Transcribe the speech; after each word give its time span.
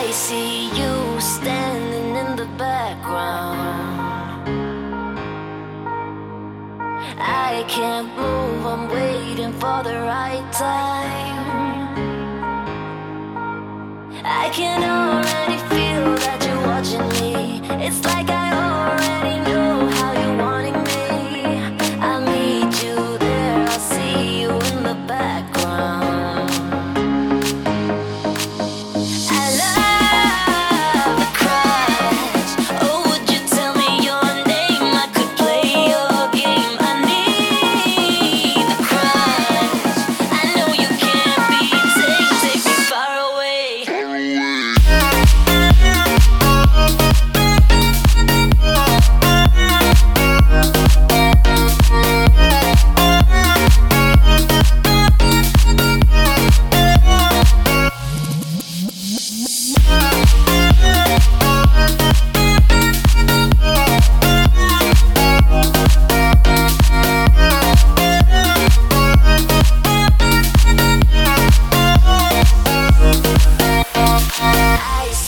I 0.00 0.12
see 0.12 0.68
you 0.78 1.20
standing 1.20 2.14
in 2.14 2.36
the 2.36 2.46
background. 2.56 3.58
I 7.18 7.64
can't 7.66 8.06
move, 8.16 8.64
I'm 8.64 8.88
waiting 8.88 9.52
for 9.54 9.82
the 9.82 9.96
right 10.14 10.46
time. 10.52 11.98
I 14.24 14.48
can 14.58 14.84
already 14.84 15.58
feel 15.68 16.14
that 16.24 16.38
you're 16.46 16.62
watching 16.70 17.08
me. 17.18 17.60
It's 17.84 18.04
like 18.04 18.30
I 18.30 18.37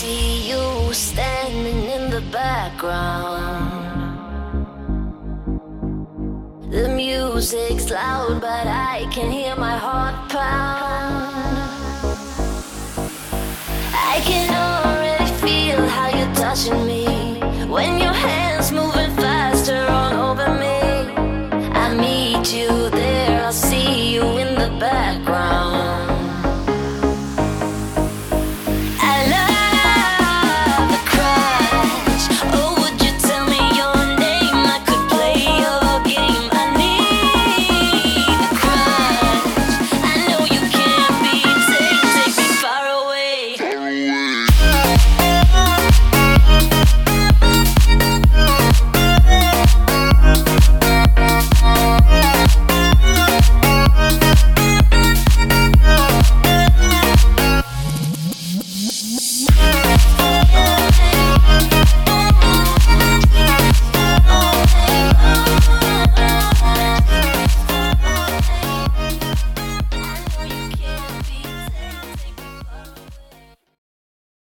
see 0.00 0.48
you 0.50 0.94
standing 0.94 1.84
in 1.96 2.08
the 2.08 2.22
background. 2.32 3.68
The 6.72 6.88
music's 6.88 7.90
loud, 7.90 8.40
but 8.40 8.66
I 8.66 9.06
can 9.12 9.30
hear 9.30 9.54
my 9.56 9.76
heart 9.76 10.16
pound. 10.30 11.58
I 14.12 14.16
can 14.28 14.48
already 14.64 15.30
feel 15.44 15.86
how 15.86 16.08
you're 16.16 16.34
touching 16.34 16.86
me. 16.86 16.99